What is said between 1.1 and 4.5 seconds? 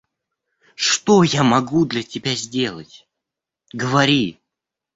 я могу для тебя сделать? Говори.